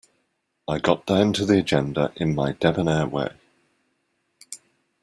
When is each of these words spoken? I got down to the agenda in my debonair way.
I 0.67 0.79
got 0.79 1.05
down 1.05 1.31
to 1.33 1.45
the 1.45 1.59
agenda 1.59 2.11
in 2.15 2.33
my 2.33 2.53
debonair 2.53 3.05
way. 3.05 3.37